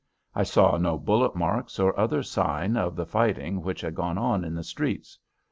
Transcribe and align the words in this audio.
I 0.33 0.41
saw 0.41 0.77
no 0.77 0.97
bullet 0.97 1.35
marks 1.35 1.77
or 1.77 1.95
other 1.95 2.23
sign 2.23 2.75
of 2.75 2.95
the 2.95 3.05
fighting 3.05 3.61
which 3.61 3.81
had 3.81 3.93
gone 3.93 4.17
on 4.17 4.43
in 4.43 4.55
the 4.55 4.63
streets. 4.63 5.19